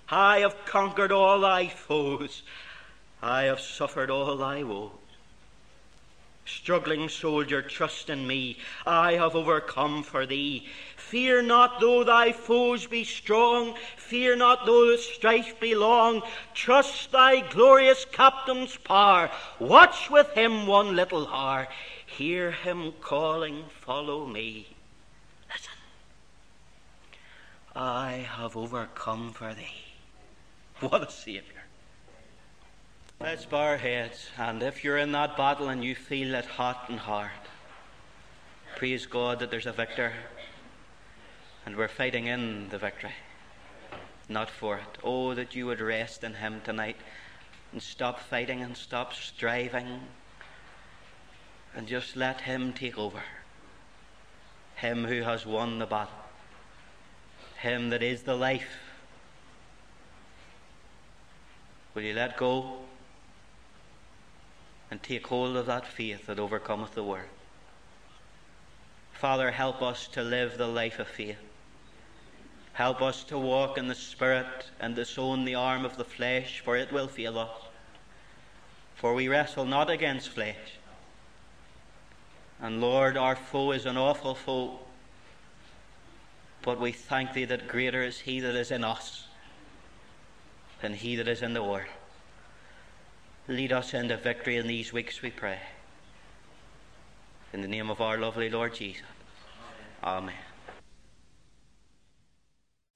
[0.10, 2.44] I have conquered all thy foes.
[3.22, 4.92] I have suffered all thy woes.
[6.46, 8.58] Struggling soldier, trust in me.
[8.86, 10.68] I have overcome for thee.
[10.98, 13.76] Fear not though thy foes be strong.
[13.96, 16.24] Fear not though the strife be long.
[16.54, 19.32] Trust thy glorious captain's power.
[19.60, 21.68] Watch with him one little hour.
[22.06, 24.68] Hear him calling, follow me.
[27.82, 29.72] I have overcome for thee.
[30.82, 31.64] What a Saviour.
[33.22, 36.88] Let's bow our heads, and if you're in that battle and you feel it hot
[36.90, 37.32] and hard,
[38.76, 40.12] praise God that there's a victor,
[41.66, 43.14] and we're fighting in the victory,
[44.28, 44.98] not for it.
[45.02, 46.98] Oh, that you would rest in Him tonight
[47.72, 50.02] and stop fighting and stop striving
[51.74, 53.24] and just let Him take over.
[54.76, 56.19] Him who has won the battle.
[57.60, 58.78] Him that is the life.
[61.94, 62.78] Will you let go
[64.90, 67.28] and take hold of that faith that overcometh the world?
[69.12, 71.38] Father, help us to live the life of faith.
[72.72, 76.78] Help us to walk in the Spirit and disown the arm of the flesh, for
[76.78, 77.50] it will fail us.
[78.96, 80.78] For we wrestle not against flesh.
[82.62, 84.80] And Lord, our foe is an awful foe.
[86.62, 89.28] But we thank thee that greater is he that is in us
[90.82, 91.88] than he that is in the world.
[93.48, 95.60] Lead us into victory in these weeks, we pray.
[97.54, 99.04] In the name of our lovely Lord Jesus.
[100.04, 100.36] Amen.